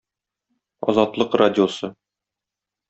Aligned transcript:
Азатлык 0.87 1.31
радиосы 1.43 1.93